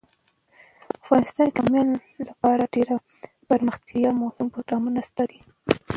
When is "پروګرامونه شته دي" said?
4.53-5.39